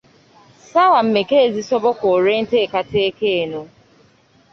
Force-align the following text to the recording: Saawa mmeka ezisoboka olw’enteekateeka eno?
Saawa 0.69 0.99
mmeka 1.05 1.35
ezisoboka 1.47 2.03
olw’enteekateeka 2.15 3.25
eno? 3.41 3.61